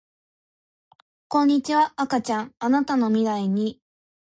[1.27, 3.79] こんにちは赤ちゃんあなたの未来に